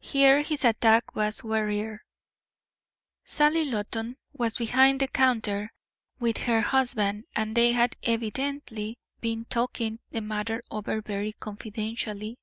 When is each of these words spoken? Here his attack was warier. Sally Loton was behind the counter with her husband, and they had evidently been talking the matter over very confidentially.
Here 0.00 0.40
his 0.40 0.64
attack 0.64 1.14
was 1.14 1.44
warier. 1.44 2.02
Sally 3.24 3.66
Loton 3.66 4.16
was 4.32 4.56
behind 4.56 5.00
the 5.00 5.06
counter 5.06 5.70
with 6.18 6.38
her 6.38 6.62
husband, 6.62 7.24
and 7.36 7.54
they 7.54 7.72
had 7.72 7.98
evidently 8.02 8.96
been 9.20 9.44
talking 9.44 9.98
the 10.12 10.22
matter 10.22 10.62
over 10.70 11.02
very 11.02 11.32
confidentially. 11.34 12.38